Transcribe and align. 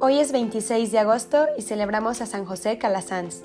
Hoy 0.00 0.20
es 0.20 0.30
26 0.30 0.92
de 0.92 1.00
agosto 1.00 1.48
y 1.58 1.62
celebramos 1.62 2.20
a 2.20 2.26
San 2.26 2.44
José 2.44 2.78
Calasanz. 2.78 3.42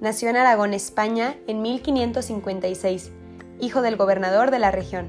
Nació 0.00 0.28
en 0.28 0.36
Aragón, 0.36 0.72
España, 0.72 1.34
en 1.48 1.62
1556, 1.62 3.10
hijo 3.58 3.82
del 3.82 3.96
gobernador 3.96 4.52
de 4.52 4.60
la 4.60 4.70
región. 4.70 5.08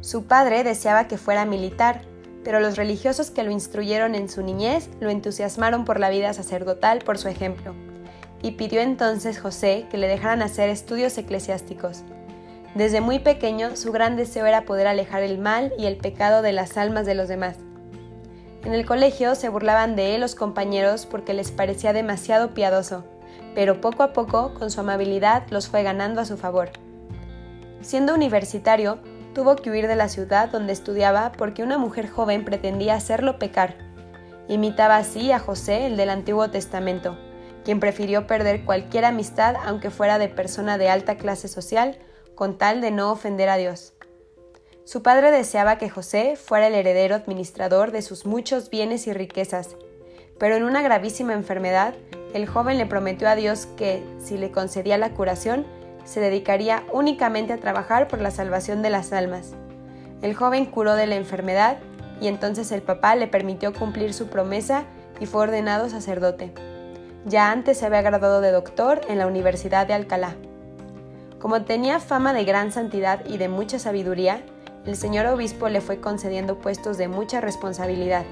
Su 0.00 0.22
padre 0.22 0.62
deseaba 0.62 1.08
que 1.08 1.18
fuera 1.18 1.44
militar, 1.46 2.02
pero 2.44 2.60
los 2.60 2.76
religiosos 2.76 3.32
que 3.32 3.42
lo 3.42 3.50
instruyeron 3.50 4.14
en 4.14 4.28
su 4.28 4.44
niñez 4.44 4.88
lo 5.00 5.10
entusiasmaron 5.10 5.84
por 5.84 5.98
la 5.98 6.10
vida 6.10 6.32
sacerdotal 6.32 7.00
por 7.00 7.18
su 7.18 7.26
ejemplo, 7.26 7.74
y 8.40 8.52
pidió 8.52 8.80
entonces 8.80 9.40
José 9.40 9.86
que 9.90 9.98
le 9.98 10.06
dejaran 10.06 10.42
hacer 10.42 10.68
estudios 10.68 11.18
eclesiásticos. 11.18 12.04
Desde 12.76 13.00
muy 13.00 13.18
pequeño 13.18 13.74
su 13.74 13.90
gran 13.90 14.14
deseo 14.14 14.46
era 14.46 14.64
poder 14.64 14.86
alejar 14.86 15.24
el 15.24 15.38
mal 15.38 15.72
y 15.76 15.86
el 15.86 15.96
pecado 15.96 16.40
de 16.40 16.52
las 16.52 16.76
almas 16.76 17.04
de 17.04 17.16
los 17.16 17.26
demás 17.26 17.56
en 18.68 18.74
el 18.74 18.84
colegio 18.84 19.34
se 19.34 19.48
burlaban 19.48 19.96
de 19.96 20.14
él 20.14 20.20
los 20.20 20.34
compañeros 20.34 21.06
porque 21.06 21.32
les 21.32 21.50
parecía 21.50 21.94
demasiado 21.94 22.52
piadoso, 22.52 23.02
pero 23.54 23.80
poco 23.80 24.02
a 24.02 24.12
poco, 24.12 24.52
con 24.52 24.70
su 24.70 24.80
amabilidad, 24.80 25.46
los 25.48 25.68
fue 25.68 25.82
ganando 25.82 26.20
a 26.20 26.26
su 26.26 26.36
favor. 26.36 26.68
Siendo 27.80 28.14
universitario, 28.14 28.98
tuvo 29.34 29.56
que 29.56 29.70
huir 29.70 29.86
de 29.86 29.96
la 29.96 30.10
ciudad 30.10 30.50
donde 30.50 30.74
estudiaba 30.74 31.32
porque 31.32 31.62
una 31.62 31.78
mujer 31.78 32.10
joven 32.10 32.44
pretendía 32.44 32.94
hacerlo 32.94 33.38
pecar. 33.38 33.74
Imitaba 34.48 34.98
así 34.98 35.32
a 35.32 35.38
José, 35.38 35.86
el 35.86 35.96
del 35.96 36.10
Antiguo 36.10 36.50
Testamento, 36.50 37.16
quien 37.64 37.80
prefirió 37.80 38.26
perder 38.26 38.66
cualquier 38.66 39.06
amistad 39.06 39.56
aunque 39.64 39.88
fuera 39.88 40.18
de 40.18 40.28
persona 40.28 40.76
de 40.76 40.90
alta 40.90 41.16
clase 41.16 41.48
social, 41.48 41.96
con 42.34 42.58
tal 42.58 42.82
de 42.82 42.90
no 42.90 43.12
ofender 43.12 43.48
a 43.48 43.56
Dios. 43.56 43.94
Su 44.88 45.02
padre 45.02 45.30
deseaba 45.30 45.76
que 45.76 45.90
José 45.90 46.36
fuera 46.36 46.68
el 46.68 46.74
heredero 46.74 47.14
administrador 47.14 47.92
de 47.92 48.00
sus 48.00 48.24
muchos 48.24 48.70
bienes 48.70 49.06
y 49.06 49.12
riquezas, 49.12 49.76
pero 50.38 50.56
en 50.56 50.64
una 50.64 50.80
gravísima 50.80 51.34
enfermedad, 51.34 51.92
el 52.32 52.46
joven 52.46 52.78
le 52.78 52.86
prometió 52.86 53.28
a 53.28 53.34
Dios 53.34 53.66
que, 53.76 54.02
si 54.18 54.38
le 54.38 54.50
concedía 54.50 54.96
la 54.96 55.10
curación, 55.10 55.66
se 56.06 56.20
dedicaría 56.20 56.84
únicamente 56.90 57.52
a 57.52 57.60
trabajar 57.60 58.08
por 58.08 58.22
la 58.22 58.30
salvación 58.30 58.80
de 58.80 58.88
las 58.88 59.12
almas. 59.12 59.52
El 60.22 60.34
joven 60.34 60.64
curó 60.64 60.94
de 60.94 61.06
la 61.06 61.16
enfermedad 61.16 61.76
y 62.22 62.28
entonces 62.28 62.72
el 62.72 62.80
papá 62.80 63.14
le 63.14 63.26
permitió 63.26 63.74
cumplir 63.74 64.14
su 64.14 64.28
promesa 64.28 64.84
y 65.20 65.26
fue 65.26 65.42
ordenado 65.42 65.90
sacerdote. 65.90 66.50
Ya 67.26 67.50
antes 67.50 67.76
se 67.76 67.84
había 67.84 68.00
graduado 68.00 68.40
de 68.40 68.52
doctor 68.52 69.02
en 69.10 69.18
la 69.18 69.26
Universidad 69.26 69.86
de 69.86 69.92
Alcalá. 69.92 70.36
Como 71.38 71.62
tenía 71.64 72.00
fama 72.00 72.32
de 72.32 72.44
gran 72.44 72.72
santidad 72.72 73.26
y 73.26 73.36
de 73.36 73.50
mucha 73.50 73.78
sabiduría, 73.78 74.42
el 74.86 74.96
señor 74.96 75.26
obispo 75.26 75.68
le 75.68 75.80
fue 75.80 76.00
concediendo 76.00 76.58
puestos 76.58 76.98
de 76.98 77.08
mucha 77.08 77.40
responsabilidad. 77.40 78.24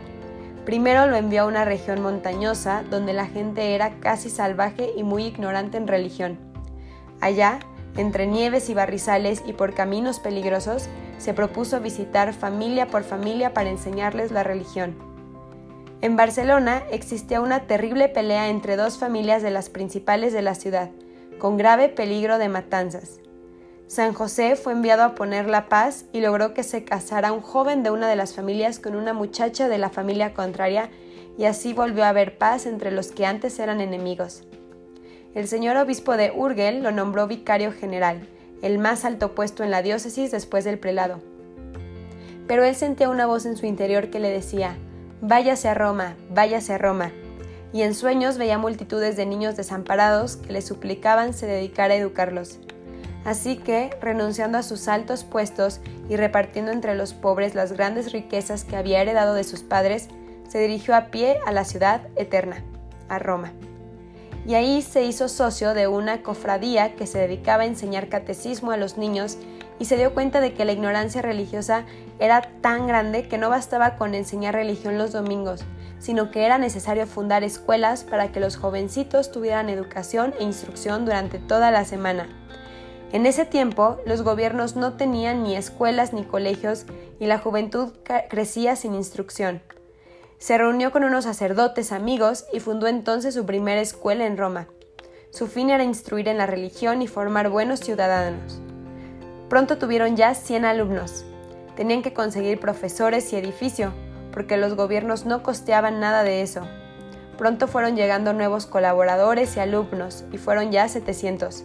Primero 0.65 1.07
lo 1.07 1.17
envió 1.17 1.43
a 1.43 1.47
una 1.47 1.65
región 1.65 2.03
montañosa 2.03 2.83
donde 2.91 3.13
la 3.13 3.27
gente 3.27 3.75
era 3.75 4.01
casi 4.01 4.31
salvaje 4.31 4.91
y 4.97 5.03
muy 5.03 5.25
ignorante 5.25 5.77
en 5.77 5.87
religión. 5.87 6.39
Allá, 7.21 7.61
entre 7.97 8.27
nieves 8.27 8.69
y 8.69 8.75
barrizales 8.75 9.43
y 9.47 9.53
por 9.53 9.75
caminos 9.75 10.19
peligrosos, 10.19 10.89
se 11.19 11.35
propuso 11.35 11.81
visitar 11.81 12.33
familia 12.33 12.89
por 12.89 13.05
familia 13.05 13.55
para 13.55 13.71
enseñarles 13.71 14.33
la 14.33 14.43
religión. 14.43 14.97
En 16.03 16.17
Barcelona 16.17 16.83
existía 16.91 17.41
una 17.41 17.67
terrible 17.67 18.09
pelea 18.09 18.49
entre 18.49 18.77
dos 18.77 18.99
familias 18.99 19.43
de 19.43 19.51
las 19.51 19.71
principales 19.71 20.33
de 20.33 20.43
la 20.43 20.55
ciudad, 20.55 20.91
con 21.39 21.57
grave 21.57 21.89
peligro 21.89 22.39
de 22.39 22.49
matanzas. 22.49 23.21
San 23.89 24.15
José 24.15 24.57
fue 24.57 24.73
enviado 24.73 25.05
a 25.05 25.15
poner 25.15 25.49
la 25.49 25.69
paz 25.69 26.07
y 26.13 26.21
logró 26.21 26.55
que 26.55 26.65
se 26.65 26.83
casara 26.85 27.31
un 27.31 27.41
joven 27.41 27.85
de 27.85 27.93
una 27.93 28.09
de 28.09 28.17
las 28.17 28.35
familias 28.35 28.81
con 28.81 28.97
una 28.97 29.13
muchacha 29.13 29.69
de 29.69 29.79
la 29.79 29.91
familia 29.91 30.35
contraria 30.35 30.91
y 31.39 31.45
así 31.45 31.73
volvió 31.73 32.05
a 32.05 32.09
haber 32.09 32.37
paz 32.37 32.67
entre 32.67 32.91
los 32.91 33.13
que 33.13 33.27
antes 33.27 33.61
eran 33.61 33.81
enemigos. 33.81 34.43
El 35.37 35.47
señor 35.47 35.77
obispo 35.77 36.17
de 36.17 36.33
Urgel 36.33 36.83
lo 36.83 36.91
nombró 36.91 37.29
vicario 37.29 37.71
general, 37.73 38.27
el 38.61 38.79
más 38.79 39.05
alto 39.05 39.37
puesto 39.37 39.63
en 39.63 39.71
la 39.71 39.83
diócesis 39.83 40.33
después 40.33 40.65
del 40.65 40.81
prelado. 40.81 41.21
Pero 42.49 42.65
él 42.65 42.75
sentía 42.75 43.09
una 43.09 43.27
voz 43.27 43.47
en 43.47 43.57
su 43.57 43.67
interior 43.67 44.11
que 44.11 44.19
le 44.19 44.31
decía, 44.31 44.77
váyase 45.21 45.69
a 45.69 45.75
Roma, 45.75 46.17
váyase 46.31 46.73
a 46.73 46.79
Roma, 46.79 47.13
y 47.73 47.83
en 47.83 47.95
sueños 47.95 48.37
veía 48.37 48.59
multitudes 48.59 49.17
de 49.17 49.27
niños 49.27 49.57
desamparados 49.57 50.37
que 50.37 50.53
le 50.53 50.63
suplicaban 50.63 51.35
se 51.35 51.47
dedicara 51.47 51.95
a 51.95 51.99
educarlos. 51.99 52.59
Así 53.27 53.57
que, 53.57 53.91
renunciando 54.01 54.57
a 54.57 54.63
sus 54.63 54.87
altos 54.87 55.25
puestos 55.25 55.81
y 56.09 56.15
repartiendo 56.15 56.71
entre 56.71 56.95
los 56.95 57.13
pobres 57.13 57.57
las 57.57 57.73
grandes 57.73 58.13
riquezas 58.13 58.63
que 58.63 58.77
había 58.77 59.03
heredado 59.03 59.35
de 59.35 59.43
sus 59.43 59.63
padres, 59.65 60.09
se 60.49 60.61
dirigió 60.61 60.95
a 60.95 61.07
pie 61.07 61.39
a 61.45 61.51
la 61.51 61.65
ciudad 61.65 62.03
eterna, 62.15 62.63
a 63.09 63.19
Roma. 63.19 63.53
Y 64.47 64.55
ahí 64.55 64.81
se 64.81 65.03
hizo 65.03 65.29
socio 65.29 65.75
de 65.75 65.89
una 65.89 66.23
cofradía 66.23 66.95
que 66.95 67.09
se 67.09 67.19
dedicaba 67.19 67.65
a 67.65 67.67
enseñar 67.67 68.09
catecismo 68.09 68.71
a 68.71 68.77
los 68.77 68.97
niños 68.97 69.39
y 69.81 69.87
se 69.87 69.97
dio 69.97 70.15
cuenta 70.15 70.41
de 70.41 70.55
que 70.55 70.65
la 70.65 70.71
ignorancia 70.71 71.21
religiosa 71.21 71.85
era 72.21 72.43
tan 72.61 72.87
grande 72.87 73.27
que 73.27 73.39
no 73.39 73.51
bastaba 73.51 73.97
con 73.97 74.15
enseñar 74.15 74.55
religión 74.55 74.99
los 74.99 75.11
domingos, 75.11 75.65
sino 75.99 76.31
que 76.31 76.47
era 76.47 76.59
necesario 76.59 77.09
fundar 77.09 77.43
escuelas 77.43 78.05
para 78.05 78.31
que 78.31 78.39
los 78.39 78.57
jovencitos 78.57 79.33
tuvieran 79.33 79.69
educación 79.69 80.33
e 80.39 80.45
instrucción 80.45 81.05
durante 81.05 81.41
toda 81.41 81.73
la 81.73 81.85
semana. 81.85 82.29
En 83.13 83.25
ese 83.25 83.45
tiempo, 83.45 83.99
los 84.05 84.23
gobiernos 84.23 84.75
no 84.75 84.95
tenían 84.95 85.45
ni 85.45 85.57
escuelas 85.57 86.13
ni 86.13 86.25
colegios 86.25 86.87
y 87.21 87.27
la 87.27 87.39
juventud 87.39 87.93
crecía 88.29 88.75
sin 88.75 88.95
instrucción. 88.95 89.63
Se 90.39 90.59
reunió 90.59 90.91
con 90.91 91.05
unos 91.05 91.25
sacerdotes 91.25 91.93
amigos 91.93 92.45
y 92.53 92.61
fundó 92.61 92.89
entonces 92.89 93.35
su 93.35 93.47
primera 93.47 93.81
escuela 93.81 94.27
en 94.27 94.37
Roma. 94.37 94.67
Su 95.31 95.47
fin 95.47 95.71
era 95.71 95.85
instruir 95.85 96.29
en 96.29 96.39
la 96.39 96.47
religión 96.47 97.01
y 97.01 97.07
formar 97.07 97.49
buenos 97.49 97.81
ciudadanos. 97.81 98.61
Pronto 99.49 99.79
tuvieron 99.79 100.17
ya 100.17 100.35
100 100.35 100.65
alumnos. 100.65 101.25
Tenían 101.77 102.03
que 102.03 102.13
conseguir 102.13 102.59
profesores 102.59 103.33
y 103.33 103.37
edificio, 103.37 103.93
porque 104.33 104.57
los 104.57 104.75
gobiernos 104.75 105.25
no 105.25 105.43
costeaban 105.43 106.01
nada 106.01 106.23
de 106.23 106.43
eso. 106.43 106.63
Pronto 107.39 107.69
fueron 107.69 107.97
llegando 107.97 108.33
nuevos 108.33 108.67
colaboradores 108.67 109.57
y 109.57 109.61
alumnos, 109.61 110.25
y 110.33 110.39
fueron 110.39 110.73
ya 110.73 110.89
700. 110.89 111.65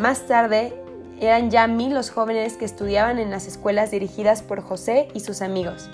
Más 0.00 0.26
tarde, 0.26 0.72
eran 1.20 1.50
ya 1.50 1.66
mil 1.66 1.92
los 1.92 2.08
jóvenes 2.10 2.54
que 2.56 2.64
estudiaban 2.64 3.18
en 3.18 3.30
las 3.30 3.46
escuelas 3.46 3.90
dirigidas 3.90 4.42
por 4.42 4.62
José 4.62 5.08
y 5.12 5.20
sus 5.20 5.42
amigos. 5.42 5.90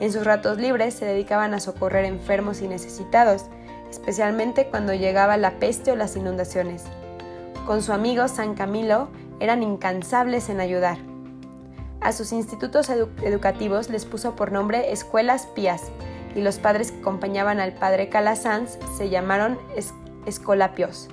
En 0.00 0.12
sus 0.12 0.24
ratos 0.24 0.58
libres 0.58 0.92
se 0.92 1.06
dedicaban 1.06 1.54
a 1.54 1.60
socorrer 1.60 2.04
enfermos 2.04 2.60
y 2.60 2.68
necesitados, 2.68 3.46
especialmente 3.88 4.66
cuando 4.66 4.92
llegaba 4.92 5.38
la 5.38 5.52
peste 5.58 5.90
o 5.90 5.96
las 5.96 6.14
inundaciones. 6.14 6.84
Con 7.66 7.82
su 7.82 7.94
amigo 7.94 8.28
San 8.28 8.54
Camilo 8.54 9.08
eran 9.40 9.62
incansables 9.62 10.50
en 10.50 10.60
ayudar. 10.60 10.98
A 12.02 12.12
sus 12.12 12.32
institutos 12.32 12.90
educativos 12.90 13.88
les 13.88 14.04
puso 14.04 14.36
por 14.36 14.52
nombre 14.52 14.92
Escuelas 14.92 15.46
Pías 15.46 15.84
y 16.34 16.42
los 16.42 16.58
padres 16.58 16.92
que 16.92 17.00
acompañaban 17.00 17.60
al 17.60 17.72
padre 17.72 18.10
Calasanz 18.10 18.78
se 18.98 19.08
llamaron 19.08 19.58
Escolapios. 20.26 21.08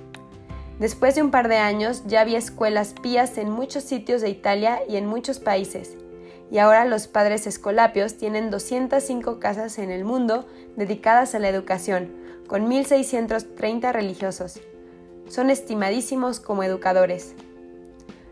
Después 0.79 1.15
de 1.15 1.23
un 1.23 1.31
par 1.31 1.47
de 1.47 1.55
años 1.55 2.03
ya 2.05 2.19
había 2.19 2.37
escuelas 2.37 2.93
pías 3.01 3.37
en 3.37 3.49
muchos 3.49 3.83
sitios 3.83 4.21
de 4.21 4.29
Italia 4.29 4.79
y 4.89 4.97
en 4.97 5.05
muchos 5.05 5.39
países, 5.39 5.95
y 6.51 6.57
ahora 6.57 6.83
los 6.83 7.07
padres 7.07 7.47
escolapios 7.47 8.17
tienen 8.17 8.51
205 8.51 9.39
casas 9.39 9.79
en 9.79 9.89
el 9.89 10.03
mundo 10.03 10.45
dedicadas 10.75 11.33
a 11.33 11.39
la 11.39 11.47
educación, 11.47 12.11
con 12.47 12.69
1.630 12.69 13.93
religiosos. 13.93 14.59
Son 15.29 15.49
estimadísimos 15.49 16.41
como 16.41 16.63
educadores. 16.63 17.35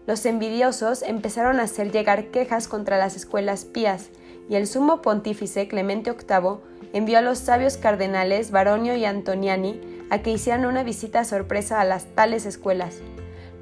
Los 0.05 0.25
envidiosos 0.25 1.01
empezaron 1.01 1.61
a 1.61 1.63
hacer 1.63 1.91
llegar 1.91 2.27
quejas 2.27 2.67
contra 2.67 2.97
las 2.97 3.15
escuelas 3.15 3.63
pías, 3.63 4.09
y 4.49 4.55
el 4.55 4.67
sumo 4.67 5.01
pontífice 5.01 5.69
Clemente 5.69 6.11
VIII 6.11 6.57
envió 6.91 7.19
a 7.19 7.22
los 7.22 7.37
sabios 7.37 7.78
cardenales 7.78 8.51
Baronio 8.51 8.97
y 8.97 9.05
Antoniani 9.05 9.92
a 10.13 10.21
que 10.21 10.29
hicieran 10.29 10.67
una 10.67 10.83
visita 10.83 11.23
sorpresa 11.23 11.81
a 11.81 11.85
las 11.85 12.05
tales 12.05 12.45
escuelas. 12.45 13.01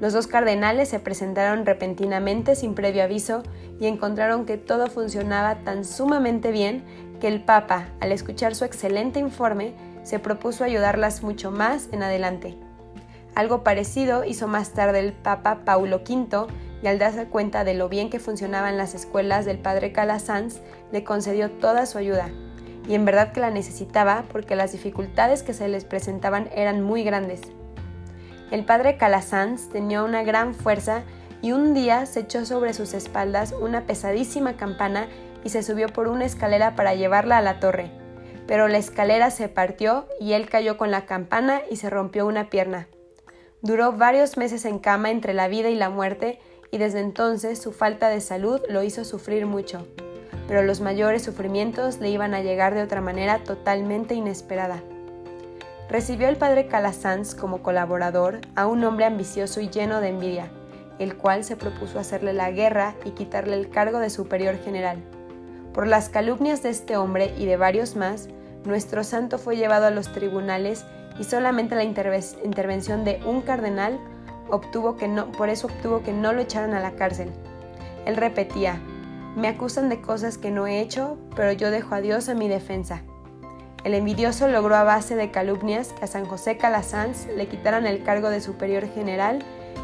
Los 0.02 0.12
dos 0.12 0.26
cardenales 0.26 0.90
se 0.90 1.00
presentaron 1.00 1.64
repentinamente 1.64 2.56
sin 2.56 2.74
previo 2.74 3.02
aviso 3.02 3.42
y 3.80 3.86
encontraron 3.86 4.44
que 4.44 4.58
todo 4.58 4.88
funcionaba 4.88 5.64
tan 5.64 5.86
sumamente 5.86 6.52
bien 6.52 6.84
que 7.22 7.28
el 7.28 7.42
Papa, 7.42 7.88
al 8.00 8.12
escuchar 8.12 8.54
su 8.54 8.66
excelente 8.66 9.18
informe, 9.18 9.72
se 10.02 10.18
propuso 10.18 10.62
ayudarlas 10.62 11.22
mucho 11.22 11.50
más 11.50 11.88
en 11.90 12.02
adelante. 12.02 12.58
Algo 13.34 13.64
parecido 13.64 14.26
hizo 14.26 14.46
más 14.46 14.74
tarde 14.74 14.98
el 14.98 15.14
Papa 15.14 15.60
Paulo 15.64 16.02
V 16.06 16.48
y 16.82 16.86
al 16.86 16.98
darse 16.98 17.28
cuenta 17.28 17.64
de 17.64 17.72
lo 17.72 17.88
bien 17.88 18.10
que 18.10 18.18
funcionaban 18.18 18.76
las 18.76 18.94
escuelas 18.94 19.46
del 19.46 19.56
padre 19.56 19.92
Calasanz, 19.92 20.60
le 20.92 21.02
concedió 21.02 21.50
toda 21.50 21.86
su 21.86 21.96
ayuda 21.96 22.28
y 22.88 22.94
en 22.94 23.04
verdad 23.04 23.32
que 23.32 23.40
la 23.40 23.50
necesitaba 23.50 24.24
porque 24.32 24.56
las 24.56 24.72
dificultades 24.72 25.42
que 25.42 25.54
se 25.54 25.68
les 25.68 25.84
presentaban 25.84 26.48
eran 26.54 26.82
muy 26.82 27.04
grandes. 27.04 27.40
El 28.50 28.64
padre 28.64 28.96
Calasanz 28.96 29.68
tenía 29.70 30.02
una 30.02 30.22
gran 30.24 30.54
fuerza 30.54 31.02
y 31.40 31.52
un 31.52 31.74
día 31.74 32.06
se 32.06 32.20
echó 32.20 32.44
sobre 32.44 32.74
sus 32.74 32.94
espaldas 32.94 33.52
una 33.58 33.86
pesadísima 33.86 34.56
campana 34.56 35.08
y 35.44 35.48
se 35.48 35.62
subió 35.62 35.88
por 35.88 36.08
una 36.08 36.24
escalera 36.24 36.76
para 36.76 36.94
llevarla 36.94 37.38
a 37.38 37.42
la 37.42 37.60
torre. 37.60 37.90
pero 38.46 38.68
la 38.68 38.78
escalera 38.78 39.30
se 39.30 39.48
partió 39.48 40.06
y 40.20 40.32
él 40.32 40.50
cayó 40.50 40.76
con 40.76 40.90
la 40.90 41.06
campana 41.06 41.62
y 41.70 41.76
se 41.76 41.88
rompió 41.88 42.26
una 42.26 42.50
pierna. 42.50 42.88
Duró 43.62 43.92
varios 43.92 44.36
meses 44.36 44.64
en 44.64 44.78
cama 44.78 45.10
entre 45.10 45.32
la 45.32 45.48
vida 45.48 45.70
y 45.70 45.76
la 45.76 45.90
muerte 45.90 46.40
y 46.70 46.78
desde 46.78 47.00
entonces 47.00 47.62
su 47.62 47.72
falta 47.72 48.08
de 48.08 48.20
salud 48.20 48.60
lo 48.68 48.82
hizo 48.82 49.04
sufrir 49.04 49.46
mucho, 49.46 49.86
pero 50.48 50.62
los 50.62 50.80
mayores 50.80 51.22
sufrimientos 51.22 51.98
le 51.98 52.10
iban 52.10 52.34
a 52.34 52.42
llegar 52.42 52.74
de 52.74 52.82
otra 52.82 53.00
manera 53.00 53.38
totalmente 53.38 54.14
inesperada. 54.14 54.82
Recibió 55.88 56.28
el 56.28 56.36
padre 56.36 56.66
Calasanz 56.66 57.34
como 57.34 57.62
colaborador 57.62 58.40
a 58.54 58.66
un 58.66 58.82
hombre 58.84 59.04
ambicioso 59.04 59.60
y 59.60 59.68
lleno 59.68 60.00
de 60.00 60.08
envidia, 60.08 60.50
el 60.98 61.16
cual 61.16 61.44
se 61.44 61.56
propuso 61.56 61.98
hacerle 61.98 62.32
la 62.32 62.50
guerra 62.50 62.94
y 63.04 63.10
quitarle 63.10 63.56
el 63.56 63.68
cargo 63.68 63.98
de 63.98 64.10
superior 64.10 64.56
general. 64.56 64.98
Por 65.74 65.86
las 65.86 66.08
calumnias 66.08 66.62
de 66.62 66.70
este 66.70 66.96
hombre 66.96 67.34
y 67.36 67.46
de 67.46 67.56
varios 67.56 67.96
más, 67.96 68.28
nuestro 68.64 69.04
santo 69.04 69.38
fue 69.38 69.56
llevado 69.56 69.86
a 69.86 69.90
los 69.90 70.12
tribunales 70.12 70.84
y 71.18 71.24
solamente 71.24 71.74
la 71.74 71.84
intervención 71.84 73.04
de 73.04 73.20
un 73.26 73.42
cardenal 73.42 73.98
obtuvo 74.48 74.96
que 74.96 75.08
no, 75.08 75.32
por 75.32 75.48
eso 75.48 75.66
obtuvo 75.66 76.02
que 76.02 76.12
no 76.12 76.32
lo 76.32 76.40
echaran 76.40 76.74
a 76.74 76.80
la 76.80 76.92
cárcel. 76.92 77.30
Él 78.06 78.16
repetía, 78.16 78.80
me 79.36 79.48
acusan 79.48 79.88
de 79.88 80.00
cosas 80.00 80.38
que 80.38 80.50
no 80.50 80.66
he 80.66 80.80
hecho, 80.80 81.18
pero 81.34 81.52
yo 81.52 81.70
dejo 81.70 81.94
a 81.94 82.00
Dios 82.00 82.28
a 82.28 82.34
mi 82.34 82.48
defensa. 82.48 83.02
El 83.84 83.94
envidioso 83.94 84.46
logró 84.46 84.76
a 84.76 84.84
base 84.84 85.16
de 85.16 85.30
calumnias 85.30 85.92
que 85.92 86.04
a 86.04 86.08
San 86.08 86.24
José 86.24 86.56
Calasanz 86.56 87.26
le 87.36 87.48
quitaran 87.48 87.86
el 87.86 88.04
cargo 88.04 88.30
de 88.30 88.40
superior 88.40 88.86
general 88.86 89.40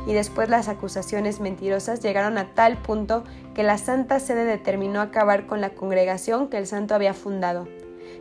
y 0.07 0.13
después 0.13 0.49
las 0.49 0.69
acusaciones 0.69 1.41
mentirosas 1.41 2.01
llegaron 2.01 2.39
a 2.39 2.55
tal 2.55 2.77
punto 2.77 3.25
que 3.55 3.65
la 3.65 3.77
Santa 3.77 4.21
Sede 4.21 4.45
determinó 4.45 5.01
acabar 5.01 5.47
con 5.47 5.61
la 5.61 5.71
congregación 5.71 6.49
que 6.49 6.59
el 6.59 6.67
santo 6.67 6.95
había 6.95 7.13
fundado. 7.13 7.67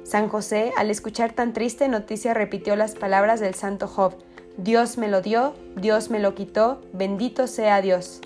San 0.03 0.29
José, 0.29 0.73
al 0.77 0.89
escuchar 0.89 1.33
tan 1.33 1.53
triste 1.53 1.87
noticia, 1.89 2.33
repitió 2.33 2.75
las 2.75 2.95
palabras 2.95 3.39
del 3.39 3.53
santo 3.53 3.87
Job, 3.87 4.15
Dios 4.57 4.97
me 4.97 5.07
lo 5.07 5.21
dio, 5.21 5.53
Dios 5.75 6.09
me 6.09 6.19
lo 6.19 6.33
quitó, 6.33 6.81
bendito 6.91 7.45
sea 7.45 7.81
Dios. 7.81 8.21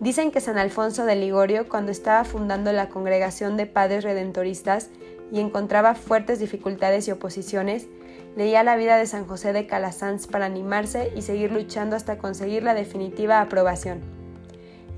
Dicen 0.00 0.30
que 0.30 0.40
San 0.40 0.56
Alfonso 0.56 1.04
de 1.04 1.14
Ligorio, 1.14 1.68
cuando 1.68 1.92
estaba 1.92 2.24
fundando 2.24 2.72
la 2.72 2.88
congregación 2.88 3.58
de 3.58 3.66
padres 3.66 4.02
redentoristas 4.02 4.88
y 5.30 5.40
encontraba 5.40 5.94
fuertes 5.94 6.38
dificultades 6.38 7.06
y 7.06 7.10
oposiciones, 7.10 7.86
leía 8.34 8.62
la 8.62 8.76
vida 8.76 8.96
de 8.96 9.06
San 9.06 9.26
José 9.26 9.52
de 9.52 9.66
Calasanz 9.66 10.26
para 10.26 10.46
animarse 10.46 11.12
y 11.14 11.20
seguir 11.20 11.52
luchando 11.52 11.96
hasta 11.96 12.16
conseguir 12.16 12.62
la 12.62 12.72
definitiva 12.72 13.42
aprobación. 13.42 14.00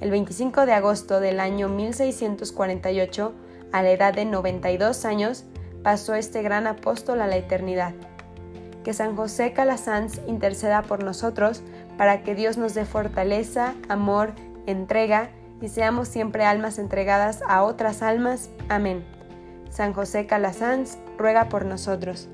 El 0.00 0.12
25 0.12 0.66
de 0.66 0.72
agosto 0.72 1.18
del 1.18 1.40
año 1.40 1.68
1648, 1.68 3.32
a 3.72 3.82
la 3.82 3.90
edad 3.90 4.14
de 4.14 4.24
92 4.24 5.04
años, 5.04 5.44
pasó 5.82 6.14
este 6.14 6.42
gran 6.42 6.68
apóstol 6.68 7.20
a 7.22 7.26
la 7.26 7.36
eternidad 7.36 7.92
que 8.84 8.94
San 8.94 9.14
José 9.14 9.52
Calasanz 9.52 10.20
interceda 10.26 10.82
por 10.82 11.04
nosotros 11.04 11.62
para 11.96 12.22
que 12.22 12.34
Dios 12.34 12.58
nos 12.58 12.74
dé 12.74 12.84
fortaleza, 12.84 13.74
amor, 13.88 14.32
entrega 14.66 15.30
y 15.60 15.68
seamos 15.68 16.08
siempre 16.08 16.44
almas 16.44 16.78
entregadas 16.78 17.42
a 17.48 17.62
otras 17.62 18.02
almas. 18.02 18.50
Amén. 18.68 19.04
San 19.70 19.92
José 19.92 20.26
Calasanz 20.26 20.98
ruega 21.16 21.48
por 21.48 21.64
nosotros. 21.64 22.28